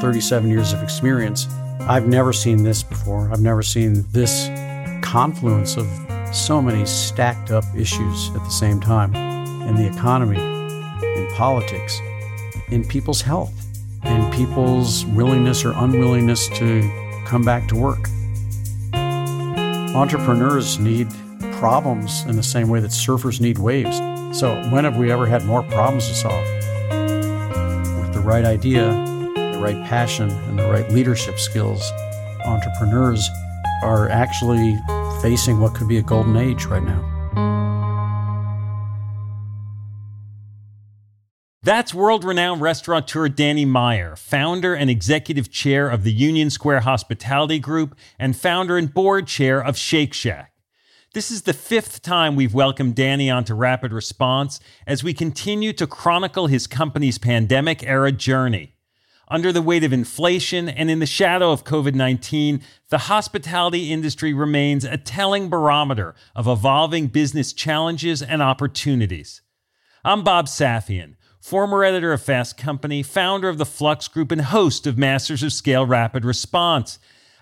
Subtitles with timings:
[0.00, 1.46] 37 years of experience,
[1.80, 3.30] I've never seen this before.
[3.30, 4.48] I've never seen this
[5.02, 5.86] confluence of
[6.32, 9.14] so many stacked up issues at the same time
[9.68, 12.00] in the economy, in politics,
[12.68, 13.52] in people's health,
[14.04, 16.82] in people's willingness or unwillingness to
[17.26, 18.08] come back to work.
[19.94, 21.08] Entrepreneurs need
[21.52, 23.98] problems in the same way that surfers need waves.
[24.38, 26.44] So, when have we ever had more problems to solve?
[28.00, 29.09] With the right idea,
[29.60, 31.82] right passion, and the right leadership skills,
[32.44, 33.28] entrepreneurs
[33.82, 34.76] are actually
[35.22, 37.06] facing what could be a golden age right now.
[41.62, 47.58] That's world renowned restaurateur Danny Meyer, founder and executive chair of the Union Square Hospitality
[47.58, 50.54] Group and founder and board chair of Shake Shack.
[51.12, 55.86] This is the fifth time we've welcomed Danny onto Rapid Response as we continue to
[55.86, 58.76] chronicle his company's pandemic era journey.
[59.32, 64.34] Under the weight of inflation and in the shadow of COVID 19, the hospitality industry
[64.34, 69.42] remains a telling barometer of evolving business challenges and opportunities.
[70.04, 74.84] I'm Bob Safian, former editor of Fast Company, founder of the Flux Group, and host
[74.88, 76.98] of Masters of Scale Rapid Response.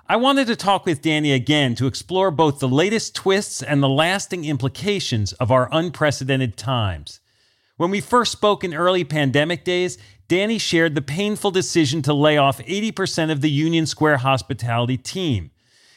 [0.07, 3.89] I wanted to talk with Danny again to explore both the latest twists and the
[3.89, 7.21] lasting implications of our unprecedented times.
[7.79, 12.37] When we first spoke in early pandemic days, Danny shared the painful decision to lay
[12.37, 15.51] off 80% of the Union Square hospitality team.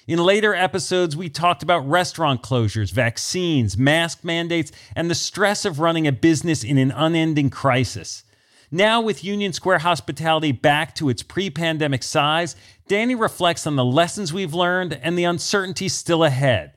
[0.08, 5.82] In later episodes, we talked about restaurant closures, vaccines, mask mandates, and the stress of
[5.82, 8.24] running a business in an unending crisis.
[8.72, 12.56] Now, with Union Square hospitality back to its pre pandemic size,
[12.88, 16.72] Danny reflects on the lessons we've learned and the uncertainty still ahead.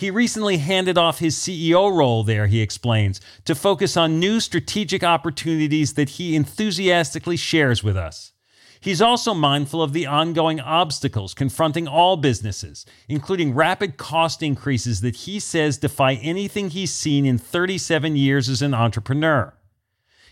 [0.00, 5.04] He recently handed off his CEO role there, he explains, to focus on new strategic
[5.04, 8.32] opportunities that he enthusiastically shares with us.
[8.80, 15.16] He's also mindful of the ongoing obstacles confronting all businesses, including rapid cost increases that
[15.16, 19.52] he says defy anything he's seen in 37 years as an entrepreneur.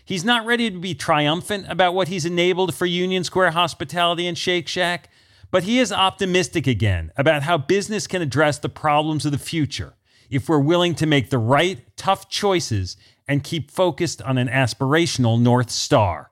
[0.03, 4.35] He's not ready to be triumphant about what he's enabled for Union Square Hospitality and
[4.35, 5.11] Shake Shack,
[5.51, 9.95] but he is optimistic again about how business can address the problems of the future
[10.29, 15.39] if we're willing to make the right, tough choices and keep focused on an aspirational
[15.39, 16.31] North Star.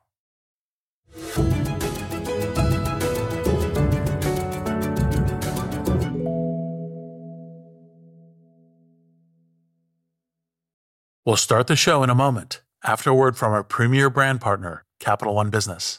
[11.24, 14.84] We'll start the show in a moment after a word from our premier brand partner,
[14.98, 15.98] Capital One Business.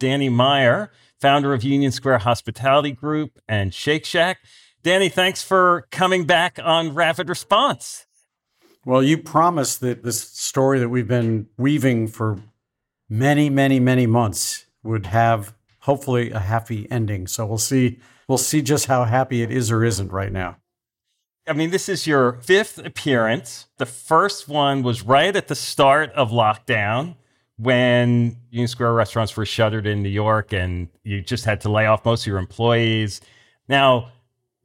[0.00, 0.90] Danny Meyer,
[1.20, 4.38] founder of Union Square Hospitality Group and Shake Shack.
[4.82, 8.06] Danny, thanks for coming back on Rapid Response.
[8.86, 12.40] Well, you promised that this story that we've been weaving for
[13.10, 17.26] many, many, many months would have hopefully a happy ending.
[17.26, 18.00] So we'll see.
[18.26, 20.56] We'll see just how happy it is or isn't right now.
[21.46, 23.66] I mean, this is your fifth appearance.
[23.76, 27.16] The first one was right at the start of lockdown
[27.60, 31.86] when Union Square restaurants were shuttered in New York and you just had to lay
[31.86, 33.20] off most of your employees.
[33.68, 34.12] Now,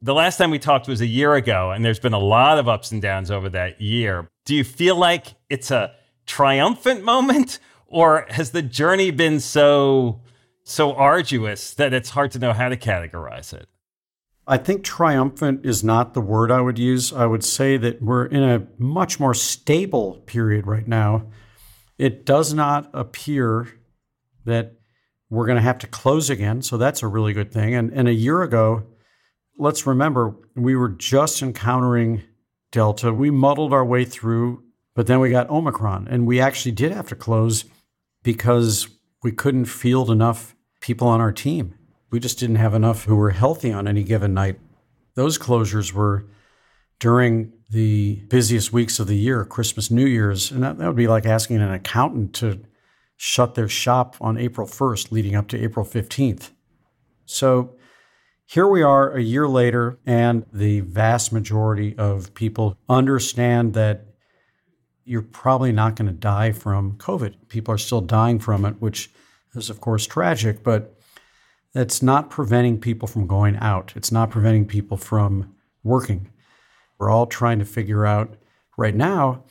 [0.02, 2.68] the last time we talked was a year ago, and there's been a lot of
[2.68, 4.28] ups and downs over that year.
[4.44, 5.94] Do you feel like it's a
[6.26, 10.20] triumphant moment, or has the journey been so
[10.68, 13.68] so arduous that it's hard to know how to categorize it.
[14.48, 17.12] I think triumphant is not the word I would use.
[17.12, 21.26] I would say that we're in a much more stable period right now.
[21.98, 23.68] It does not appear
[24.44, 24.74] that
[25.30, 26.62] we're going to have to close again.
[26.62, 27.74] So that's a really good thing.
[27.74, 28.84] And, and a year ago,
[29.58, 32.22] let's remember, we were just encountering
[32.70, 33.12] Delta.
[33.12, 34.62] We muddled our way through,
[34.94, 36.06] but then we got Omicron.
[36.08, 37.64] And we actually did have to close
[38.22, 38.88] because
[39.22, 41.74] we couldn't field enough people on our team.
[42.10, 44.60] We just didn't have enough who were healthy on any given night.
[45.14, 46.26] Those closures were
[47.00, 50.50] during the busiest weeks of the year, Christmas, New Year's.
[50.50, 52.60] And that, that would be like asking an accountant to
[53.16, 56.50] shut their shop on April 1st, leading up to April 15th.
[57.24, 57.76] So
[58.44, 64.06] here we are a year later, and the vast majority of people understand that
[65.04, 67.34] you're probably not going to die from COVID.
[67.48, 69.10] People are still dying from it, which
[69.54, 70.96] is, of course, tragic, but
[71.72, 73.92] that's not preventing people from going out.
[73.96, 76.30] It's not preventing people from working.
[76.98, 78.36] We're all trying to figure out
[78.76, 79.44] right now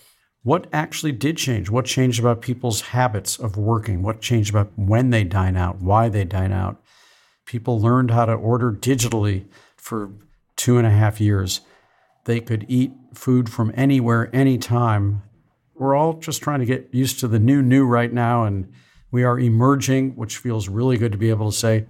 [0.43, 1.69] what actually did change.
[1.69, 4.03] What changed about people's habits of working?
[4.03, 6.81] What changed about when they dine out, why they dine out?
[7.45, 9.45] People learned how to order digitally
[9.75, 10.11] for
[10.55, 11.61] two and a half years.
[12.25, 15.23] They could eat food from anywhere, anytime.
[15.73, 18.45] We're all just trying to get used to the new, new right now.
[18.45, 18.71] And
[19.11, 21.85] we are emerging, which feels really good to be able to say,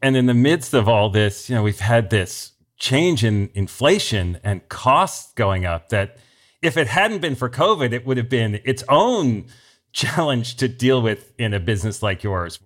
[0.00, 4.38] and in the midst of all this, you know, we've had this change in inflation
[4.44, 6.18] and costs going up that
[6.62, 9.46] if it hadn't been for COVID, it would have been its own
[9.92, 12.60] challenge to deal with in a business like yours.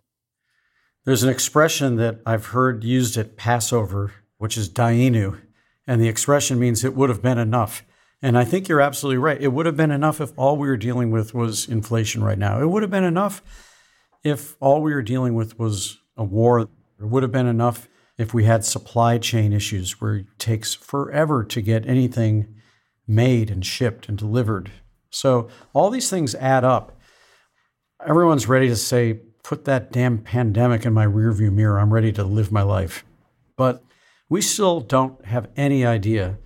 [1.04, 5.40] There's an expression that I've heard used at Passover, which is Dayenu,
[5.86, 7.84] and the expression means it would have been enough.
[8.20, 9.40] And I think you're absolutely right.
[9.40, 12.60] It would have been enough if all we were dealing with was inflation right now.
[12.60, 13.42] It would have been enough
[14.22, 16.68] if all we were dealing with was a war it
[17.00, 17.88] would have been enough
[18.18, 22.54] if we had supply chain issues where it takes forever to get anything
[23.06, 24.70] made and shipped and delivered.
[25.10, 26.98] So all these things add up.
[28.06, 31.78] Everyone's ready to say, put that damn pandemic in my rearview mirror.
[31.78, 33.04] I'm ready to live my life.
[33.56, 33.82] But
[34.28, 36.38] we still don't have any idea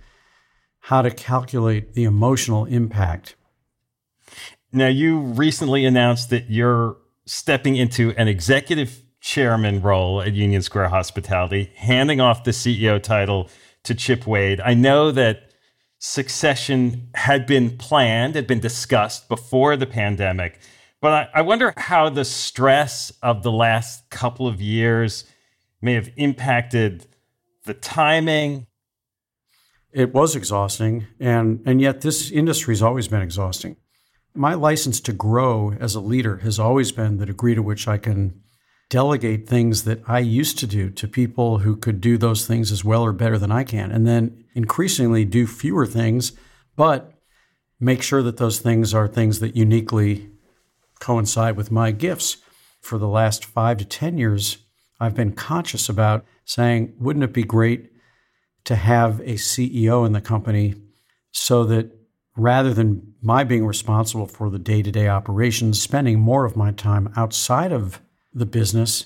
[0.81, 3.35] how to calculate the emotional impact.
[4.71, 10.87] Now, you recently announced that you're stepping into an executive chairman role at Union Square
[10.87, 13.49] Hospitality, handing off the CEO title
[13.83, 14.61] to Chip Wade.
[14.61, 15.51] I know that
[15.99, 20.61] succession had been planned, had been discussed before the pandemic,
[21.01, 25.25] but I, I wonder how the stress of the last couple of years
[25.81, 27.05] may have impacted
[27.65, 28.65] the timing.
[29.91, 33.75] It was exhausting, and, and yet this industry has always been exhausting.
[34.33, 37.97] My license to grow as a leader has always been the degree to which I
[37.97, 38.41] can
[38.89, 42.85] delegate things that I used to do to people who could do those things as
[42.85, 43.91] well or better than I can.
[43.91, 46.31] And then increasingly do fewer things,
[46.75, 47.13] but
[47.79, 50.29] make sure that those things are things that uniquely
[50.99, 52.37] coincide with my gifts.
[52.79, 54.59] For the last five to 10 years,
[54.99, 57.91] I've been conscious about saying, wouldn't it be great
[58.63, 60.75] to have a CEO in the company
[61.31, 61.91] so that
[62.35, 66.71] rather than my being responsible for the day to day operations, spending more of my
[66.71, 68.01] time outside of
[68.37, 69.05] the business,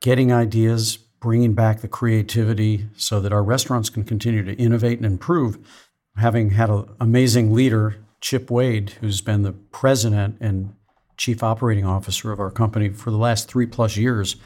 [0.00, 5.06] getting ideas, bringing back the creativity so that our restaurants can continue to innovate and
[5.06, 5.58] improve.
[6.16, 10.74] Having had an amazing leader, Chip Wade, who's been the president and
[11.16, 14.36] chief operating officer of our company for the last three plus years,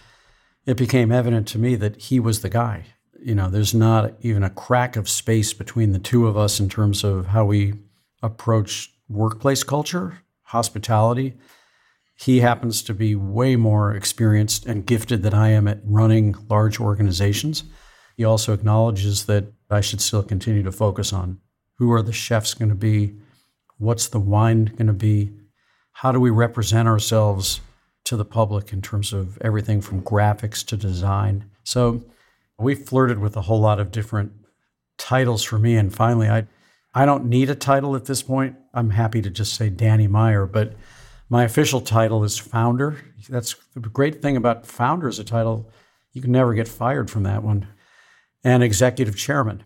[0.66, 2.86] it became evident to me that he was the guy.
[3.20, 6.68] You know, there's not even a crack of space between the two of us in
[6.68, 7.74] terms of how we
[8.22, 11.34] approach workplace culture, hospitality,
[12.14, 16.80] he happens to be way more experienced and gifted than I am at running large
[16.80, 17.64] organizations.
[18.16, 21.40] He also acknowledges that I should still continue to focus on
[21.78, 23.14] who are the chefs going to be,
[23.78, 25.32] what's the wine going to be,
[25.92, 27.60] how do we represent ourselves
[28.04, 31.50] to the public in terms of everything from graphics to design.
[31.64, 32.04] So
[32.58, 34.32] we flirted with a whole lot of different
[34.98, 35.76] titles for me.
[35.76, 36.46] And finally, I,
[36.94, 38.56] I don't need a title at this point.
[38.74, 40.74] I'm happy to just say Danny Meyer, but
[41.28, 42.98] my official title is founder.
[43.28, 45.70] That's the great thing about founder as a title.
[46.12, 47.66] You can never get fired from that one.
[48.42, 49.64] And executive chairman.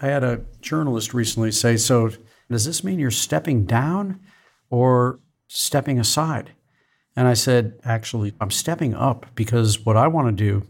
[0.00, 2.10] I had a journalist recently say, So,
[2.50, 4.20] does this mean you're stepping down
[4.70, 6.52] or stepping aside?
[7.14, 10.66] And I said, Actually, I'm stepping up because what I want to do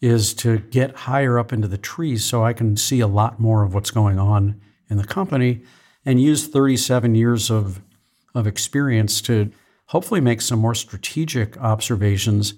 [0.00, 3.62] is to get higher up into the trees so I can see a lot more
[3.62, 5.62] of what's going on in the company
[6.04, 7.80] and use 37 years of
[8.34, 9.50] of experience to
[9.86, 12.54] hopefully make some more strategic observations.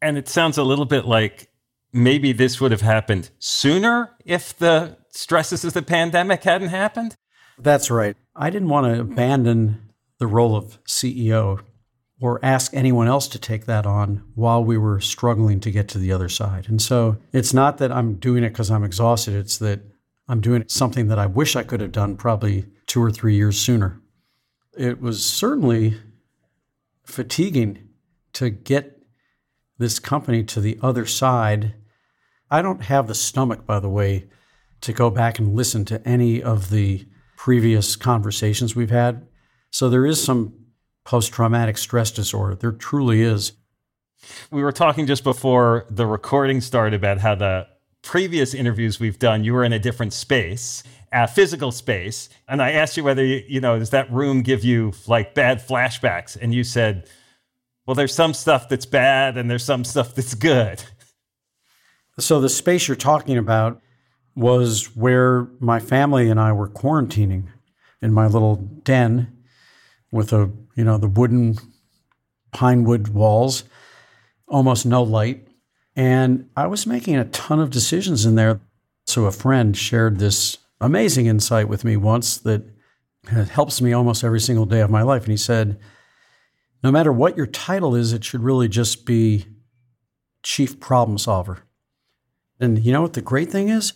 [0.00, 1.48] And it sounds a little bit like
[1.92, 7.14] maybe this would have happened sooner if the stresses of the pandemic hadn't happened.
[7.58, 8.16] That's right.
[8.34, 11.60] I didn't want to abandon the role of CEO
[12.20, 15.98] or ask anyone else to take that on while we were struggling to get to
[15.98, 16.68] the other side.
[16.68, 19.80] And so it's not that I'm doing it because I'm exhausted, it's that
[20.28, 23.58] I'm doing something that I wish I could have done probably two or three years
[23.58, 24.00] sooner.
[24.76, 25.98] It was certainly
[27.04, 27.88] fatiguing
[28.34, 29.02] to get
[29.78, 31.74] this company to the other side.
[32.50, 34.28] I don't have the stomach, by the way,
[34.80, 39.26] to go back and listen to any of the previous conversations we've had.
[39.70, 40.54] So there is some
[41.04, 42.54] post traumatic stress disorder.
[42.54, 43.52] There truly is.
[44.50, 47.66] We were talking just before the recording started about how the
[48.02, 50.82] previous interviews we've done, you were in a different space,
[51.26, 52.28] physical space.
[52.48, 55.58] And I asked you whether, you, you know, does that room give you like bad
[55.66, 56.36] flashbacks?
[56.40, 57.08] And you said,
[57.86, 60.82] well, there's some stuff that's bad and there's some stuff that's good.
[62.18, 63.80] So the space you're talking about
[64.34, 67.44] was where my family and I were quarantining
[68.00, 69.44] in my little den
[70.10, 71.56] with a you know the wooden
[72.52, 73.64] pine wood walls,
[74.46, 75.46] almost no light,
[75.96, 78.60] and I was making a ton of decisions in there.
[79.06, 82.62] So a friend shared this amazing insight with me once that
[83.50, 85.78] helps me almost every single day of my life, and he said,
[86.82, 89.46] "No matter what your title is, it should really just be
[90.42, 91.60] chief problem solver."
[92.60, 93.94] And you know what the great thing is?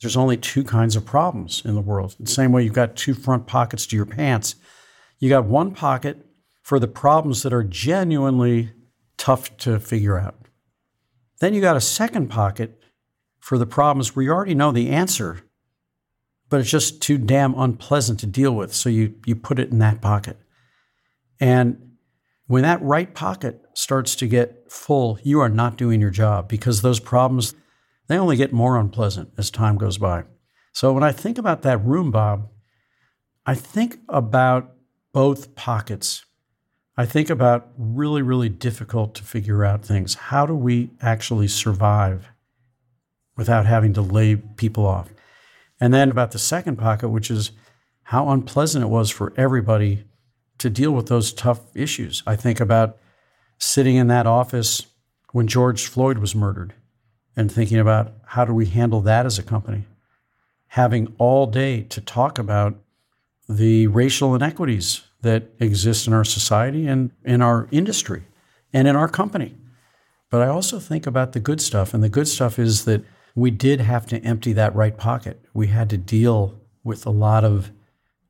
[0.00, 2.16] There's only two kinds of problems in the world.
[2.20, 4.56] The same way you've got two front pockets to your pants,
[5.18, 6.24] you got one pocket
[6.62, 8.72] for the problems that are genuinely
[9.16, 10.36] tough to figure out.
[11.40, 12.80] Then you got a second pocket
[13.40, 15.42] for the problems where you already know the answer,
[16.48, 18.74] but it's just too damn unpleasant to deal with.
[18.74, 20.38] So you, you put it in that pocket.
[21.40, 21.96] And
[22.46, 26.82] when that right pocket starts to get full, you are not doing your job because
[26.82, 27.54] those problems
[28.08, 30.24] they only get more unpleasant as time goes by.
[30.72, 32.48] So when I think about that room, Bob,
[33.46, 34.74] I think about
[35.12, 36.24] both pockets.
[36.96, 40.14] I think about really, really difficult to figure out things.
[40.14, 42.28] How do we actually survive
[43.36, 45.08] without having to lay people off?
[45.80, 47.52] And then about the second pocket, which is
[48.04, 50.04] how unpleasant it was for everybody
[50.58, 52.22] to deal with those tough issues.
[52.26, 52.98] I think about
[53.58, 54.86] sitting in that office
[55.32, 56.74] when George Floyd was murdered
[57.36, 59.84] and thinking about how do we handle that as a company.
[60.68, 62.76] Having all day to talk about
[63.48, 68.24] the racial inequities that exist in our society and in our industry
[68.72, 69.56] and in our company.
[70.30, 71.94] But I also think about the good stuff.
[71.94, 73.04] And the good stuff is that
[73.38, 75.40] we did have to empty that right pocket.
[75.54, 77.70] We had to deal with a lot of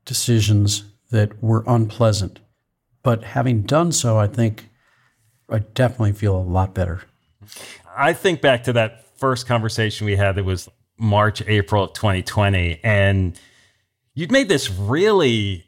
[0.05, 2.39] decisions that were unpleasant.
[3.01, 4.69] But having done so, I think
[5.49, 7.01] I definitely feel a lot better.
[7.97, 12.79] I think back to that first conversation we had that was March, April of 2020,
[12.83, 13.39] and
[14.13, 15.65] you'd made this really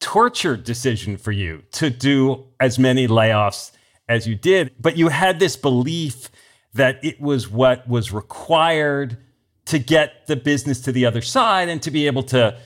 [0.00, 3.72] tortured decision for you to do as many layoffs
[4.08, 6.30] as you did, but you had this belief
[6.74, 9.16] that it was what was required
[9.66, 12.56] to get the business to the other side and to be able to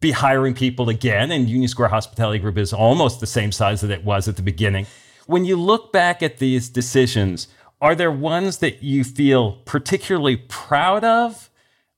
[0.00, 1.30] be hiring people again.
[1.30, 4.42] And Union Square Hospitality Group is almost the same size that it was at the
[4.42, 4.86] beginning.
[5.26, 7.48] When you look back at these decisions,
[7.80, 11.50] are there ones that you feel particularly proud of?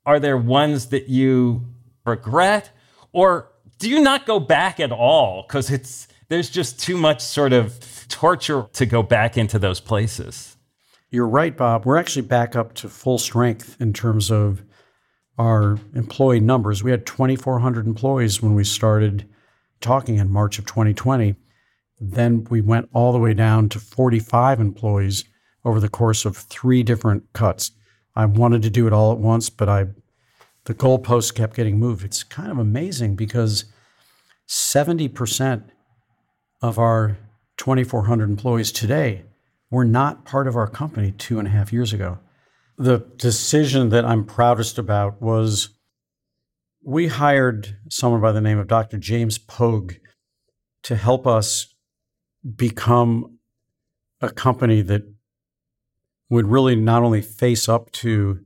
[0.05, 1.65] Are there ones that you
[2.05, 2.71] regret?
[3.13, 7.53] Or do you not go back at all because it's there's just too much sort
[7.53, 10.56] of torture to go back into those places?
[11.17, 11.87] You're right, Bob.
[11.87, 14.63] We're actually back up to full strength in terms of
[15.39, 16.85] our employee numbers.
[16.85, 19.27] We had 2,400 employees when we started
[19.81, 21.35] talking in March of 2020.
[21.99, 25.25] Then we went all the way down to 45 employees
[25.65, 27.71] over the course of three different cuts.
[28.15, 29.87] I wanted to do it all at once, but I
[30.65, 32.05] the goalposts kept getting moved.
[32.05, 33.65] It's kind of amazing because
[34.47, 35.71] 70%
[36.61, 37.17] of our
[37.57, 39.25] 2,400 employees today
[39.71, 42.19] were not part of our company two and a half years ago.
[42.79, 45.71] The decision that I'm proudest about was
[46.85, 48.99] we hired someone by the name of Dr.
[48.99, 49.95] James Pogue
[50.85, 51.75] to help us
[52.55, 53.39] become
[54.21, 55.03] a company that
[56.31, 58.41] would really not only face up to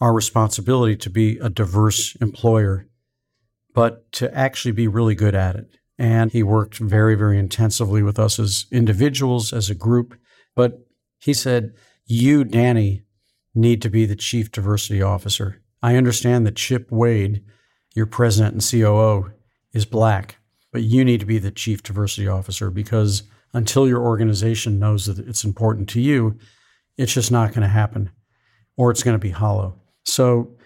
[0.00, 2.86] our responsibility to be a diverse employer,
[3.74, 5.78] but to actually be really good at it.
[5.98, 10.18] And he worked very, very intensively with us as individuals, as a group.
[10.56, 10.80] But
[11.20, 11.74] he said,
[12.06, 13.02] You, Danny,
[13.54, 15.62] need to be the chief diversity officer.
[15.82, 17.44] I understand that Chip Wade,
[17.94, 19.30] your president and COO,
[19.72, 20.38] is black,
[20.72, 23.22] but you need to be the chief diversity officer because
[23.52, 26.36] until your organization knows that it's important to you,
[26.96, 28.10] it's just not going to happen
[28.76, 29.78] or it's going to be hollow.
[30.04, 30.56] So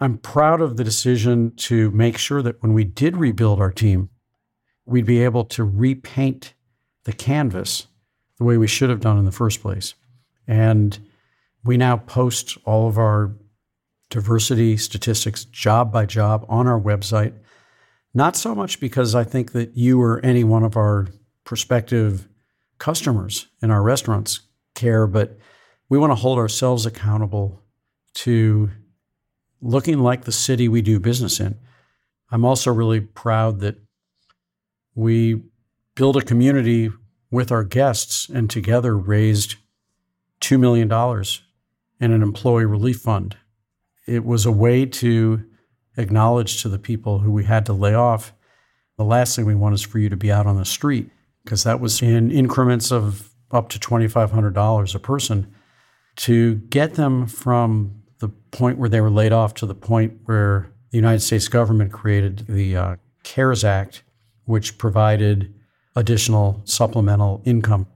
[0.00, 4.10] I'm proud of the decision to make sure that when we did rebuild our team,
[4.84, 6.54] we'd be able to repaint
[7.04, 7.86] the canvas
[8.38, 9.94] the way we should have done in the first place.
[10.46, 10.98] And
[11.64, 13.34] we now post all of our
[14.10, 17.34] diversity statistics job by job on our website.
[18.14, 21.08] Not so much because I think that you or any one of our
[21.44, 22.28] prospective
[22.78, 24.40] customers in our restaurants
[24.74, 25.38] care, but
[25.88, 27.62] we want to hold ourselves accountable
[28.14, 28.70] to
[29.60, 31.58] looking like the city we do business in.
[32.30, 33.76] I'm also really proud that
[34.94, 35.42] we
[35.94, 36.90] build a community
[37.30, 39.56] with our guests and together raised
[40.40, 40.90] $2 million
[42.00, 43.36] in an employee relief fund.
[44.06, 45.44] It was a way to
[45.96, 48.32] acknowledge to the people who we had to lay off
[48.96, 51.10] the last thing we want is for you to be out on the street
[51.44, 55.54] because that was in increments of up to $2,500 a person
[56.16, 60.72] to get them from the point where they were laid off to the point where
[60.90, 64.02] the United States government created the uh, CARES Act,
[64.44, 65.54] which provided
[65.96, 67.86] additional supplemental income.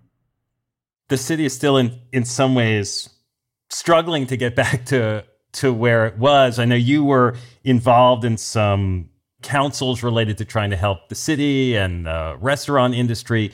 [1.08, 3.08] The city is still in in some ways
[3.68, 6.58] struggling to get back to to where it was.
[6.58, 9.10] I know you were involved in some
[9.42, 13.52] councils related to trying to help the city and the restaurant industry.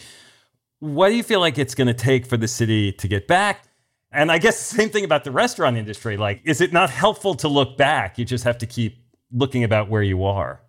[0.81, 3.69] What do you feel like it's going to take for the city to get back?
[4.13, 6.17] And I guess the same thing about the restaurant industry.
[6.17, 8.19] Like, is it not helpful to look back?
[8.19, 8.99] You just have to keep
[9.33, 10.61] looking about where you are.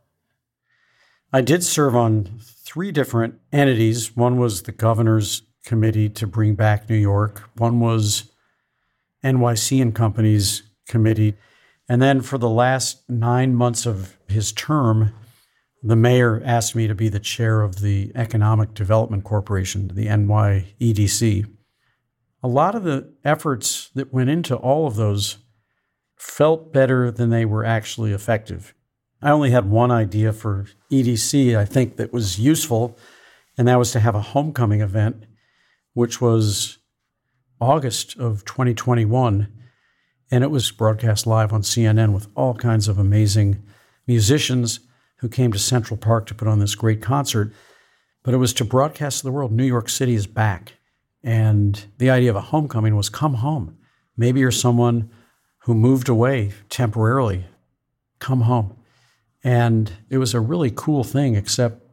[1.34, 4.16] I did serve on three different entities.
[4.16, 7.50] One was the governor's committee to bring back New York.
[7.58, 8.32] One was
[9.26, 11.36] NYC and Company's committee.
[11.90, 15.14] And then for the last nine months of his term,
[15.84, 21.46] the mayor asked me to be the chair of the Economic Development Corporation, the NYEDC.
[22.42, 25.38] A lot of the efforts that went into all of those
[26.16, 28.74] felt better than they were actually effective.
[29.22, 32.98] I only had one idea for EDC, I think, that was useful,
[33.58, 35.26] and that was to have a homecoming event,
[35.94, 36.78] which was
[37.60, 39.52] August of 2021.
[40.30, 43.64] And it was broadcast live on CNN with all kinds of amazing
[44.06, 44.82] musicians
[45.18, 47.52] who came to Central Park to put on this great concert.
[48.24, 50.74] But it was to broadcast to the world New York City is back.
[51.24, 53.78] And the idea of a homecoming was come home.
[54.16, 55.10] Maybe you're someone
[55.60, 57.46] who moved away temporarily.
[58.20, 58.78] Come home.
[59.44, 61.84] And it was a really cool thing, except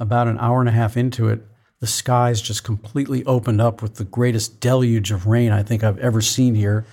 [0.00, 1.40] about an hour and a half into it,
[1.80, 5.98] the skies just completely opened up with the greatest deluge of rain I think I've
[5.98, 6.84] ever seen here.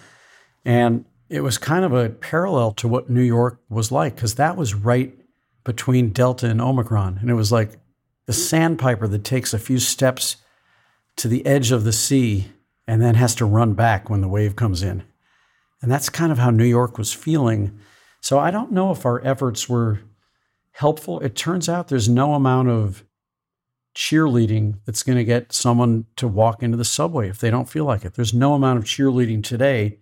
[0.64, 4.58] And it was kind of a parallel to what New York was like, because that
[4.58, 5.18] was right
[5.64, 7.18] between Delta and Omicron.
[7.20, 7.80] And it was like
[8.26, 10.38] the sandpiper that takes a few steps
[11.18, 12.52] to the edge of the sea
[12.88, 15.04] and then has to run back when the wave comes in.
[15.82, 17.80] And that's kind of how New York was feeling
[18.26, 20.00] so I don't know if our efforts were
[20.72, 21.20] helpful.
[21.20, 23.06] It turns out there's no amount of
[23.96, 27.86] cheerleading that's going to get someone to walk into the subway if they don't feel
[27.86, 28.16] like it.
[28.16, 30.00] There's no amount of cheerleading today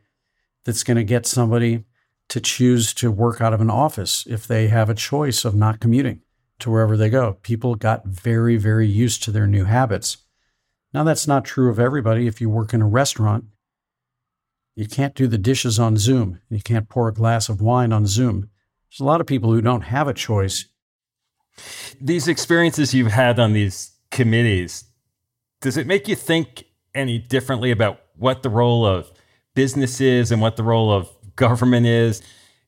[0.63, 1.83] that's going to get somebody
[2.29, 5.81] to choose to work out of an office if they have a choice of not
[5.81, 6.21] commuting
[6.59, 7.39] to wherever they go.
[7.41, 10.19] People got very, very used to their new habits.
[10.93, 12.25] Now, that's not true of everybody.
[12.27, 13.43] If you work in a restaurant,
[14.75, 16.39] you can't do the dishes on Zoom.
[16.49, 18.49] You can't pour a glass of wine on Zoom.
[18.89, 20.65] There's a lot of people who don't have a choice.
[22.01, 24.85] These experiences you've had on these committees,
[25.61, 29.11] does it make you think any differently about what the role of
[29.55, 32.21] business is and what the role of government is?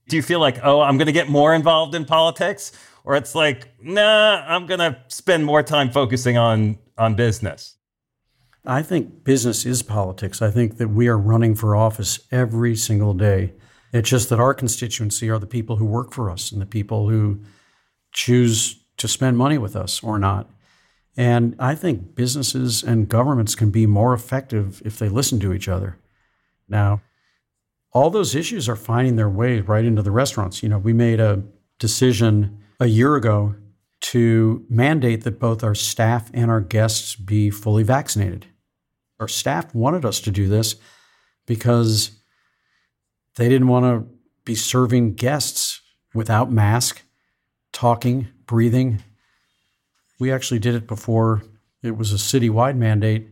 [0.08, 2.72] Do you feel like, oh, I'm going to get more involved in politics?
[3.04, 7.76] Or it's like, nah, I'm going to spend more time focusing on, on business?
[8.68, 10.42] I think business is politics.
[10.42, 13.54] I think that we are running for office every single day.
[13.94, 17.10] It's just that our constituency are the people who work for us and the people
[17.10, 17.40] who
[18.12, 20.50] choose to spend money with us or not.
[21.18, 25.68] And I think businesses and governments can be more effective if they listen to each
[25.68, 25.98] other.
[26.68, 27.02] Now,
[27.94, 30.62] all those issues are finding their way right into the restaurants.
[30.62, 31.44] You know, we made a
[31.80, 33.56] decision a year ago
[34.02, 38.48] to mandate that both our staff and our guests be fully vaccinated.
[39.20, 40.76] Our staff wanted us to do this
[41.46, 42.12] because
[43.36, 45.82] they didn't want to be serving guests
[46.14, 47.02] without mask,
[47.72, 49.04] talking, breathing.
[50.20, 51.44] We actually did it before
[51.84, 53.30] it was a citywide mandate.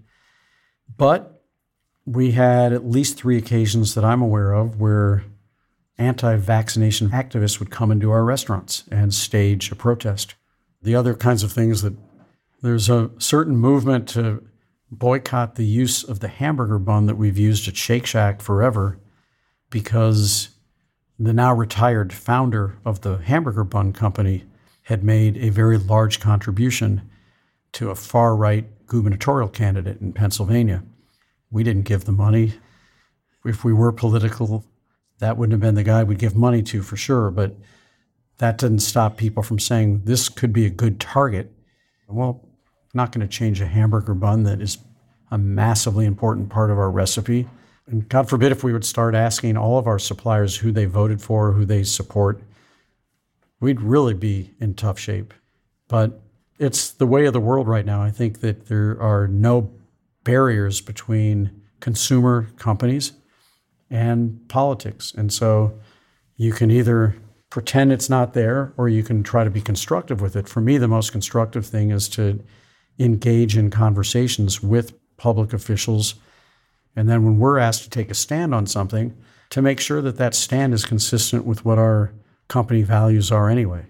[0.96, 1.44] But
[2.06, 5.24] we had at least three occasions that I'm aware of where
[5.98, 10.36] anti vaccination activists would come into our restaurants and stage a protest.
[10.82, 11.96] The other kinds of things that
[12.62, 14.44] There's a certain movement to
[15.00, 19.00] boycott the use of the hamburger bun that we've used at Shake Shack forever
[19.70, 20.50] because
[21.20, 24.44] the now retired founder of the hamburger bun company
[24.84, 27.10] had made a very large contribution
[27.74, 30.84] to a far right gubernatorial candidate in Pennsylvania.
[31.50, 32.54] We didn't give the money.
[33.46, 34.66] If we were political,
[35.20, 37.32] that wouldn't have been the guy we'd give money to for sure.
[37.32, 37.56] But
[38.38, 41.52] that didn't stop people from saying this could be a good target.
[42.08, 42.48] Well,
[42.94, 44.78] not going to change a hamburger bun that is
[45.32, 47.48] a massively important part of our recipe.
[47.88, 51.22] And God forbid if we would start asking all of our suppliers who they voted
[51.22, 52.42] for, who they support,
[53.60, 55.34] we'd really be in tough shape.
[55.88, 56.22] But
[56.60, 58.02] it's the way of the world right now.
[58.02, 59.72] I think that there are no
[60.24, 63.14] barriers between consumer companies
[63.90, 65.14] and politics.
[65.16, 65.78] And so
[66.38, 67.16] you can either
[67.50, 70.48] pretend it's not there or you can try to be constructive with it.
[70.48, 72.44] For me, the most constructive thing is to
[73.00, 76.16] engage in conversations with public officials.
[76.96, 79.16] And then when we're asked to take a stand on something,
[79.50, 82.12] to make sure that that stand is consistent with what our
[82.48, 83.86] company values are anyway.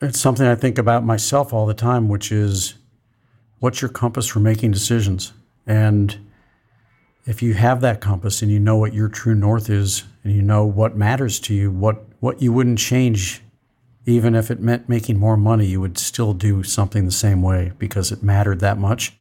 [0.00, 2.74] It's something I think about myself all the time, which is
[3.58, 5.32] what's your compass for making decisions?
[5.66, 6.18] And
[7.26, 10.42] if you have that compass and you know what your true north is and you
[10.42, 13.42] know what matters to you, what, what you wouldn't change,
[14.06, 17.72] even if it meant making more money, you would still do something the same way
[17.78, 19.12] because it mattered that much.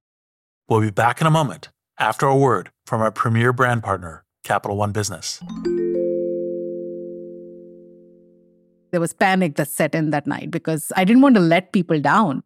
[0.68, 4.78] We'll be back in a moment after a word from our premier brand partner, Capital
[4.78, 5.42] One Business.
[8.92, 12.00] There was panic that set in that night because I didn't want to let people
[12.00, 12.44] down.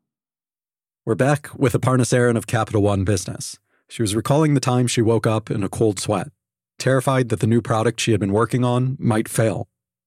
[1.05, 3.59] We're back with Aparna Saran of Capital One Business.
[3.89, 6.29] She was recalling the time she woke up in a cold sweat,
[6.79, 9.67] terrified that the new product she had been working on might fail.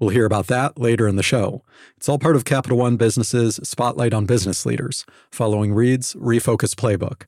[0.00, 1.62] We'll hear about that later in the show.
[1.98, 7.26] It's all part of Capital One Business's Spotlight on Business Leaders, following Reid's Refocus Playbook.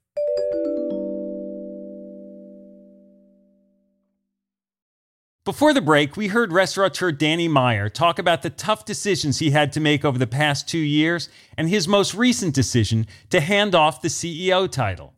[5.45, 9.73] Before the break, we heard restaurateur Danny Meyer talk about the tough decisions he had
[9.73, 14.01] to make over the past two years and his most recent decision to hand off
[14.01, 15.13] the CEO title.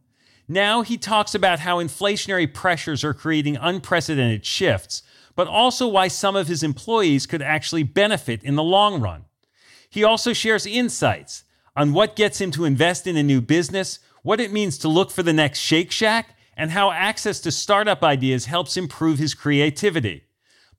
[0.49, 5.03] Now he talks about how inflationary pressures are creating unprecedented shifts,
[5.35, 9.25] but also why some of his employees could actually benefit in the long run.
[9.89, 11.45] He also shares insights
[11.77, 15.11] on what gets him to invest in a new business, what it means to look
[15.11, 20.25] for the next Shake Shack, and how access to startup ideas helps improve his creativity.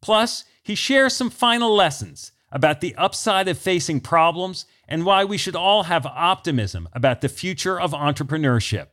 [0.01, 5.37] Plus, he shares some final lessons about the upside of facing problems and why we
[5.37, 8.87] should all have optimism about the future of entrepreneurship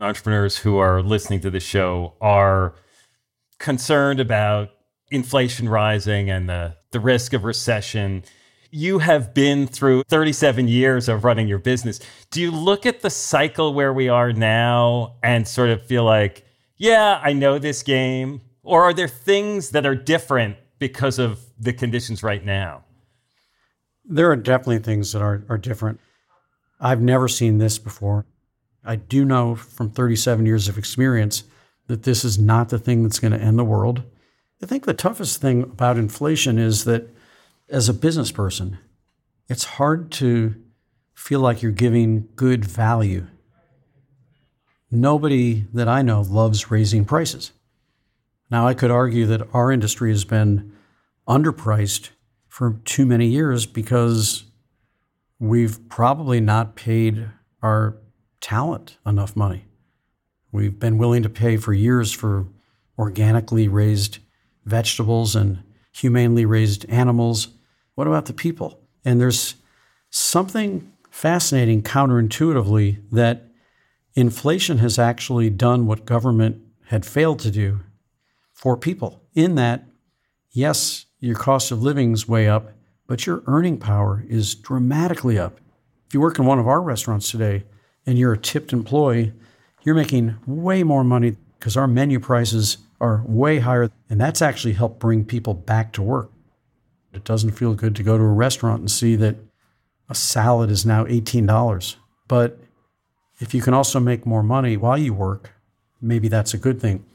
[0.00, 2.74] entrepreneurs who are listening to the show are
[3.58, 4.70] concerned about
[5.10, 8.24] inflation rising and the, the risk of recession.
[8.70, 12.00] You have been through 37 years of running your business.
[12.30, 16.44] Do you look at the cycle where we are now and sort of feel like,
[16.76, 18.42] yeah, I know this game?
[18.62, 22.84] Or are there things that are different because of the conditions right now?
[24.04, 26.00] There are definitely things that are, are different.
[26.80, 28.26] I've never seen this before.
[28.84, 31.44] I do know from 37 years of experience
[31.88, 34.02] that this is not the thing that's going to end the world.
[34.62, 37.14] I think the toughest thing about inflation is that
[37.68, 38.78] as a business person,
[39.48, 40.54] it's hard to
[41.14, 43.26] feel like you're giving good value.
[44.90, 47.52] Nobody that I know loves raising prices.
[48.50, 50.72] Now, I could argue that our industry has been
[51.28, 52.10] underpriced
[52.46, 54.44] for too many years because
[55.38, 57.28] we've probably not paid
[57.62, 57.98] our
[58.40, 59.66] talent enough money.
[60.50, 62.46] We've been willing to pay for years for
[62.98, 64.18] organically raised
[64.64, 67.48] vegetables and humanely raised animals.
[67.94, 68.80] What about the people?
[69.04, 69.56] And there's
[70.10, 73.44] something fascinating counterintuitively that
[74.14, 77.80] inflation has actually done what government had failed to do
[78.52, 79.84] for people, in that
[80.50, 82.72] yes, your cost of living's way up,
[83.06, 85.60] but your earning power is dramatically up.
[86.06, 87.64] If you work in one of our restaurants today
[88.06, 89.32] and you're a tipped employee,
[89.88, 93.90] you're making way more money because our menu prices are way higher.
[94.10, 96.30] And that's actually helped bring people back to work.
[97.14, 99.36] It doesn't feel good to go to a restaurant and see that
[100.10, 101.96] a salad is now $18.
[102.28, 102.58] But
[103.40, 105.54] if you can also make more money while you work,
[106.02, 107.06] maybe that's a good thing.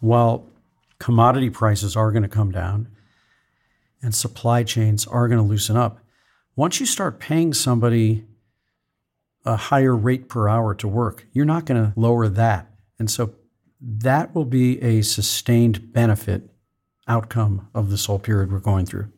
[0.00, 0.46] While
[0.98, 2.88] commodity prices are going to come down
[4.00, 5.98] and supply chains are going to loosen up,
[6.56, 8.24] once you start paying somebody
[9.44, 12.70] a higher rate per hour to work, you're not going to lower that.
[12.98, 13.34] And so
[13.80, 16.50] that will be a sustained benefit
[17.06, 19.12] outcome of this whole period we're going through.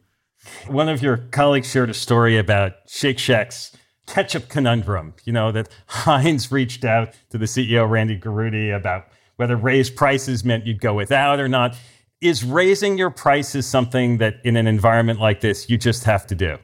[0.66, 5.14] One of your colleagues shared a story about Shake Shack's ketchup conundrum.
[5.24, 10.44] You know, that Heinz reached out to the CEO, Randy Garutti, about whether raised prices
[10.44, 11.76] meant you'd go without or not.
[12.20, 16.34] Is raising your prices something that in an environment like this you just have to
[16.34, 16.58] do?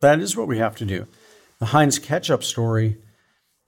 [0.00, 1.06] That is what we have to do.
[1.64, 2.98] The Heinz ketchup story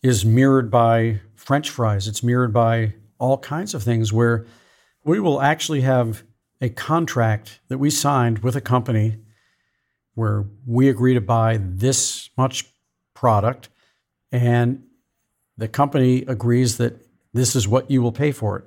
[0.03, 4.45] is mirrored by French fries, it's mirrored by all kinds of things where
[5.03, 6.23] we will actually have
[6.61, 9.17] a contract that we signed with a company
[10.13, 12.67] where we agree to buy this much
[13.15, 13.71] product
[14.31, 14.83] and
[15.57, 18.65] the company agrees that this is what you will pay for it.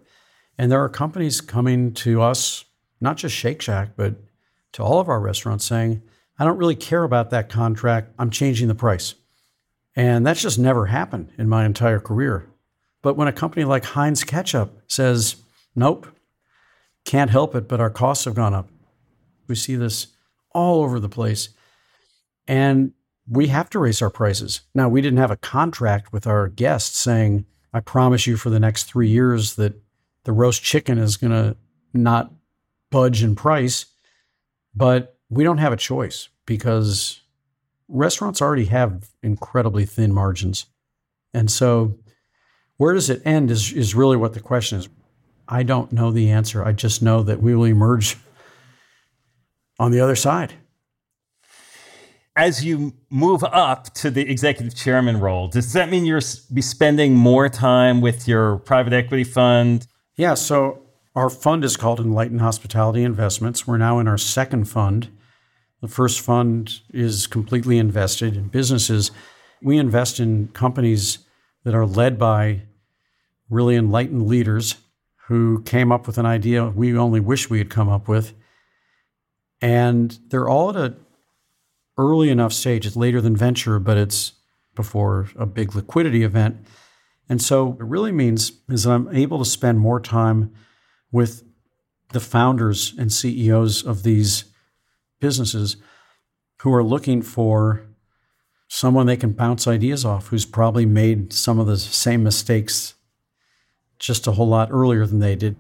[0.57, 2.65] And there are companies coming to us,
[2.99, 4.15] not just Shake Shack, but
[4.71, 6.01] to all of our restaurants saying,
[6.39, 8.11] I don't really care about that contract.
[8.17, 9.13] I'm changing the price.
[9.99, 12.47] And that's just never happened in my entire career.
[13.01, 15.35] But when a company like Heinz Ketchup says,
[15.75, 16.07] nope,
[17.03, 18.69] can't help it, but our costs have gone up,
[19.49, 20.07] we see this
[20.51, 21.49] all over the place.
[22.47, 22.93] And
[23.27, 24.62] we have to raise our prices.
[24.73, 28.59] Now, we didn't have a contract with our guests saying, I promise you for the
[28.59, 29.81] next three years that
[30.23, 31.57] the roast chicken is going to
[31.93, 32.31] not
[32.89, 33.85] budge in price.
[34.73, 37.18] But we don't have a choice because
[37.89, 40.67] restaurants already have incredibly thin margins.
[41.34, 41.99] And so,
[42.78, 44.88] where does it end is, is really what the question is.
[45.47, 46.63] I don't know the answer.
[46.63, 48.15] I just know that we will emerge
[49.80, 50.54] on the other side
[52.39, 56.21] as you move up to the executive chairman role, does that mean you're
[56.54, 59.86] be spending more time with your private equity fund?
[60.15, 60.36] Yeah.
[60.36, 60.84] So
[61.15, 63.67] our fund is called Enlightened Hospitality Investments.
[63.67, 65.10] We're now in our second fund.
[65.81, 69.11] The first fund is completely invested in businesses.
[69.61, 71.19] We invest in companies
[71.63, 72.63] that are led by
[73.49, 74.75] really enlightened leaders
[75.27, 78.33] who came up with an idea we only wish we had come up with.
[79.61, 80.95] And they're all at a
[81.99, 82.87] early enough stage.
[82.87, 84.31] It's later than venture, but it's
[84.73, 86.65] before a big liquidity event.
[87.27, 90.53] And so it really means is that I'm able to spend more time
[91.11, 91.43] with
[92.13, 94.45] the founders and CEOs of these
[95.19, 95.77] businesses
[96.62, 97.86] who are looking for
[98.67, 102.93] someone they can bounce ideas off who's probably made some of the same mistakes
[103.97, 105.55] just a whole lot earlier than they did.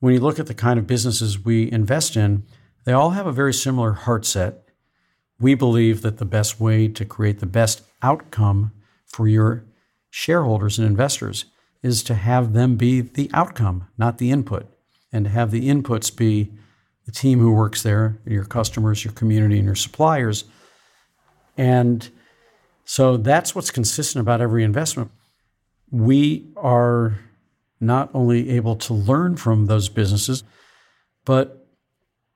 [0.00, 2.44] When you look at the kind of businesses we invest in,
[2.84, 4.66] they all have a very similar heart set
[5.38, 8.72] we believe that the best way to create the best outcome
[9.04, 9.64] for your
[10.10, 11.46] shareholders and investors
[11.82, 14.66] is to have them be the outcome, not the input,
[15.12, 16.52] and to have the inputs be
[17.06, 20.44] the team who works there, your customers, your community, and your suppliers.
[21.56, 22.08] And
[22.84, 25.10] so that's what's consistent about every investment.
[25.90, 27.18] We are
[27.80, 30.42] not only able to learn from those businesses,
[31.24, 31.66] but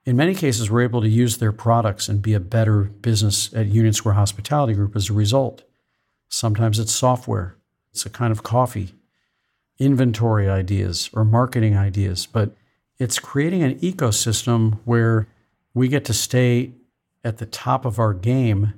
[0.06, 3.66] in many cases, we're able to use their products and be a better business at
[3.66, 5.62] Union Square Hospitality Group as a result.
[6.28, 7.56] Sometimes it's software,
[7.92, 8.94] it's a kind of coffee,
[9.78, 12.54] inventory ideas, or marketing ideas, but
[13.00, 15.26] it's creating an ecosystem where
[15.74, 16.72] we get to stay
[17.24, 18.74] at the top of our game.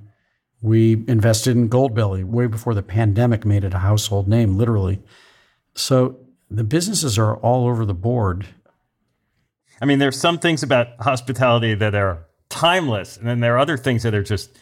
[0.63, 5.03] We invested in Goldbelly way before the pandemic made it a household name, literally.
[5.75, 6.19] So
[6.51, 8.47] the businesses are all over the board
[9.83, 13.77] I mean, there's some things about hospitality that are timeless, and then there are other
[13.77, 14.57] things that are just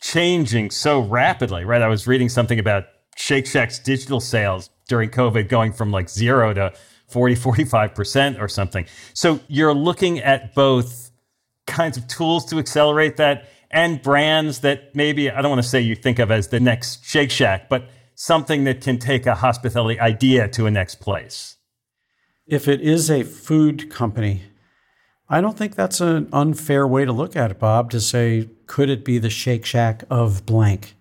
[0.00, 1.82] changing so rapidly, right?
[1.82, 2.84] I was reading something about
[3.16, 6.72] Shake Shack's digital sales during COVID going from like zero to
[7.12, 8.86] 40, 45% or something.
[9.14, 11.10] So you're looking at both
[11.66, 15.80] kinds of tools to accelerate that and brands that maybe, I don't want to say
[15.80, 19.98] you think of as the next Shake Shack, but something that can take a hospitality
[19.98, 21.56] idea to a next place.
[22.46, 24.42] If it is a food company,
[25.28, 28.90] I don't think that's an unfair way to look at it, Bob, to say, could
[28.90, 30.94] it be the Shake Shack of blank?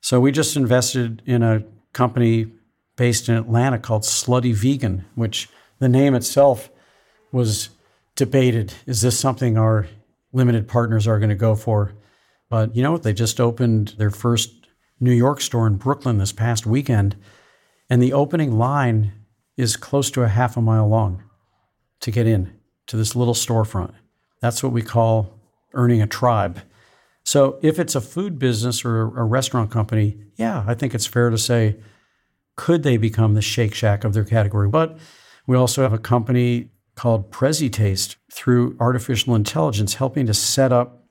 [0.00, 2.52] So we just invested in a company
[2.96, 6.70] based in Atlanta called Slutty Vegan, which the name itself
[7.30, 7.70] was
[8.14, 9.86] debated is this something our
[10.32, 11.92] limited partners are going to go for?
[12.48, 13.02] But you know what?
[13.02, 14.52] They just opened their first
[15.00, 17.16] New York store in Brooklyn this past weekend,
[17.88, 19.12] and the opening line
[19.56, 21.22] is close to a half a mile long
[22.00, 22.52] to get in
[22.86, 23.94] to this little storefront.
[24.40, 25.40] That's what we call
[25.74, 26.60] earning a tribe.
[27.24, 31.30] So if it's a food business or a restaurant company, yeah, I think it's fair
[31.30, 31.76] to say,
[32.56, 34.68] could they become the Shake Shack of their category?
[34.68, 34.98] But
[35.46, 41.04] we also have a company called PreciTaste through artificial intelligence helping to set up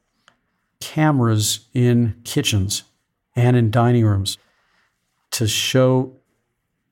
[0.80, 2.84] cameras in kitchens
[3.36, 4.38] and in dining rooms
[5.32, 6.16] to show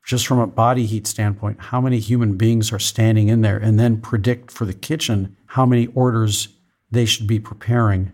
[0.06, 3.80] just from a body heat standpoint how many human beings are standing in there and
[3.80, 6.50] then predict for the kitchen how many orders
[6.92, 8.12] they should be preparing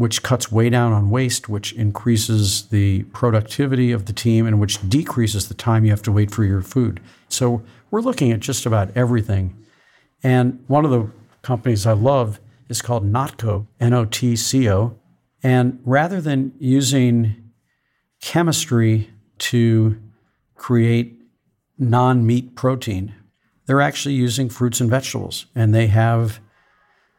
[0.00, 4.88] which cuts way down on waste, which increases the productivity of the team, and which
[4.88, 6.98] decreases the time you have to wait for your food.
[7.28, 9.54] So we're looking at just about everything.
[10.22, 11.10] And one of the
[11.42, 14.98] companies I love is called Notco, N O T C O.
[15.42, 17.50] And rather than using
[18.22, 19.10] chemistry
[19.50, 20.00] to
[20.54, 21.20] create
[21.78, 23.14] non meat protein,
[23.66, 25.44] they're actually using fruits and vegetables.
[25.54, 26.40] And they have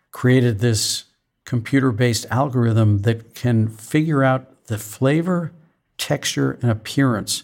[0.10, 1.04] created this
[1.52, 5.52] computer based algorithm that can figure out the flavor,
[5.98, 7.44] texture, and appearance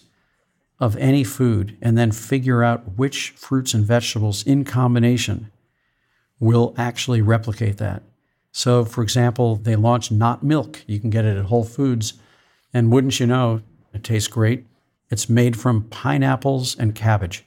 [0.80, 5.50] of any food and then figure out which fruits and vegetables in combination
[6.40, 8.02] will actually replicate that.
[8.50, 10.82] So, for example, they launched Not Milk.
[10.86, 12.14] You can get it at Whole Foods.
[12.72, 13.60] And wouldn't you know,
[13.92, 14.64] it tastes great.
[15.10, 17.44] It's made from pineapples and cabbage.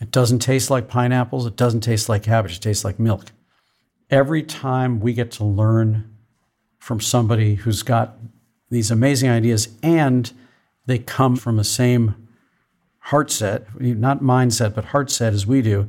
[0.00, 1.46] It doesn't taste like pineapples.
[1.46, 2.56] It doesn't taste like cabbage.
[2.56, 3.26] It tastes like milk
[4.10, 6.16] every time we get to learn
[6.78, 8.16] from somebody who's got
[8.70, 10.32] these amazing ideas and
[10.86, 12.14] they come from the same
[13.00, 15.88] heart set, not mindset, but heart set as we do,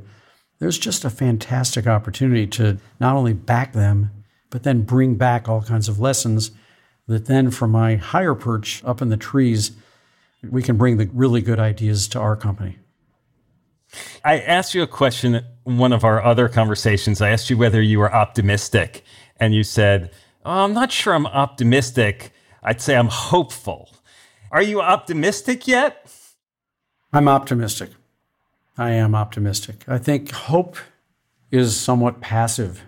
[0.60, 4.12] there's just a fantastic opportunity to not only back them,
[4.49, 6.51] but then bring back all kinds of lessons
[7.08, 9.71] that then from my higher perch up in the trees,
[10.43, 12.77] we can bring the really good ideas to our company.
[14.23, 17.21] I asked you a question one of our other conversations.
[17.21, 19.03] I asked you whether you were optimistic,
[19.39, 20.12] and you said,
[20.45, 22.32] oh, I'm not sure I'm optimistic.
[22.63, 23.89] I'd say I'm hopeful.
[24.51, 26.12] Are you optimistic yet?
[27.12, 27.91] I'm optimistic.
[28.77, 29.84] I am optimistic.
[29.88, 30.77] I think hope
[31.51, 32.84] is somewhat passive.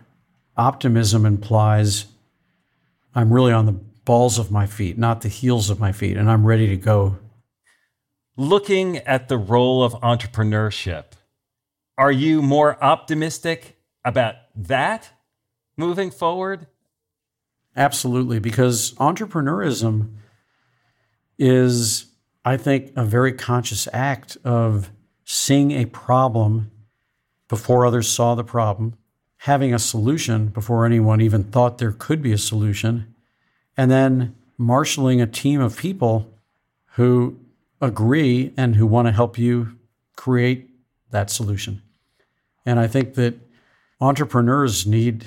[0.55, 2.05] Optimism implies
[3.15, 6.29] I'm really on the balls of my feet, not the heels of my feet, and
[6.29, 7.17] I'm ready to go
[8.37, 11.05] looking at the role of entrepreneurship,
[11.99, 15.11] are you more optimistic about that
[15.75, 16.65] moving forward?
[17.75, 20.13] Absolutely, because entrepreneurism
[21.37, 22.05] is,
[22.45, 24.91] I think, a very conscious act of
[25.25, 26.71] seeing a problem
[27.49, 28.95] before others saw the problem,
[29.39, 33.13] having a solution before anyone even thought there could be a solution,
[33.75, 36.33] and then marshaling a team of people
[36.93, 37.37] who
[37.81, 39.77] agree and who want to help you
[40.15, 40.69] create
[41.11, 41.81] that solution.
[42.69, 43.33] And I think that
[43.99, 45.25] entrepreneurs need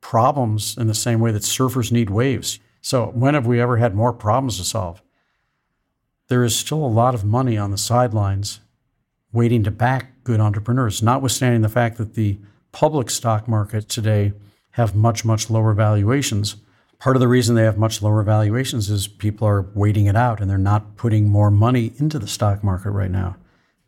[0.00, 2.60] problems in the same way that surfers need waves.
[2.80, 5.02] So, when have we ever had more problems to solve?
[6.28, 8.60] There is still a lot of money on the sidelines
[9.34, 12.38] waiting to back good entrepreneurs, notwithstanding the fact that the
[12.72, 14.32] public stock market today
[14.70, 16.56] have much, much lower valuations.
[16.98, 20.40] Part of the reason they have much lower valuations is people are waiting it out
[20.40, 23.36] and they're not putting more money into the stock market right now.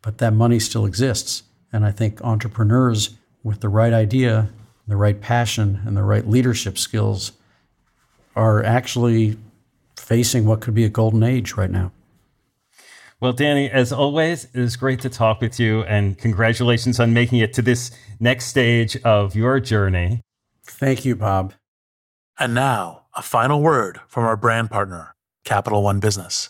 [0.03, 1.41] But that money still exists.
[1.75, 4.47] And I think entrepreneurs with the right idea,
[4.87, 7.33] the right passion, and the right leadership skills
[8.33, 9.37] are actually
[9.99, 11.91] facing what could be a golden age right now.
[13.19, 17.39] Well, Danny, as always, it is great to talk with you and congratulations on making
[17.39, 20.21] it to this next stage of your journey.
[20.63, 21.55] Thank you, Bob.
[22.39, 26.49] And now, a final word from our brand partner, Capital One Business.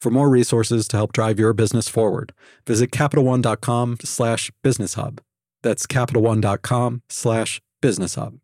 [0.00, 2.32] For more resources to help drive your business forward,
[2.66, 5.20] visit CapitalOne.com slash business hub.
[5.62, 8.38] That's CapitalOne.com slash business hub.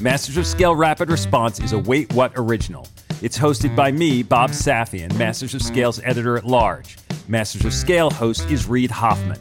[0.00, 2.86] Masters of Scale Rapid Response is a Wait What original.
[3.22, 6.98] It's hosted by me, Bob Safian, Masters of Scale's editor at large.
[7.26, 9.40] Masters of Scale host is Reid Hoffman.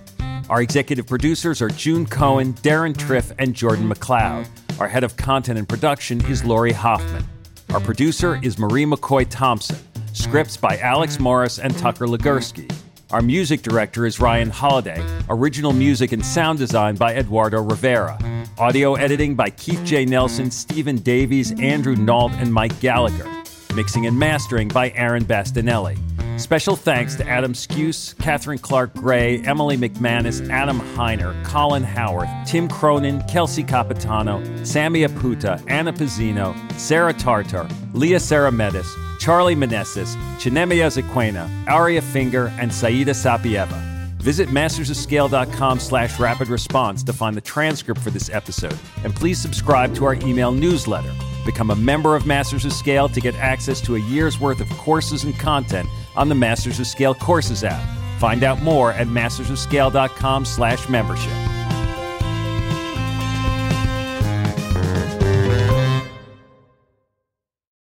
[0.49, 4.47] Our executive producers are June Cohen, Deron Triff, and Jordan McLeod.
[4.79, 7.25] Our head of content and production is Lori Hoffman.
[7.73, 9.77] Our producer is Marie McCoy Thompson.
[10.13, 12.71] Scripts by Alex Morris and Tucker Legursky.
[13.09, 15.03] Our music director is Ryan Holiday.
[15.27, 18.19] Original music and sound design by Eduardo Rivera.
[18.59, 20.05] Audio editing by Keith J.
[20.05, 23.27] Nelson, Stephen Davies, Andrew Nault, and Mike Gallagher.
[23.73, 25.97] Mixing and mastering by Aaron Bastinelli.
[26.37, 32.67] Special thanks to Adam Skuse, Catherine Clark Gray, Emily McManus, Adam Heiner, Colin Howarth, Tim
[32.67, 38.87] Cronin, Kelsey Capitano, Sammy Aputa, Anna Pizzino, Sarah Tartar, Leah Saramedis,
[39.19, 43.81] Charlie Meneses, Chinemia Zequena, Aria Finger, and Saida Sapieva.
[44.17, 49.93] Visit mastersofscale.com slash rapid response to find the transcript for this episode, and please subscribe
[49.95, 51.13] to our email newsletter.
[51.45, 54.69] Become a member of Masters of Scale to get access to a year's worth of
[54.69, 57.87] courses and content on the Masters of Scale Courses app.
[58.19, 61.52] Find out more at mastersofscale.com slash membership.